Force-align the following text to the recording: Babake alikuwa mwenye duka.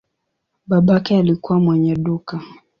Babake 0.67 1.17
alikuwa 1.17 1.59
mwenye 1.59 1.95
duka. 1.95 2.41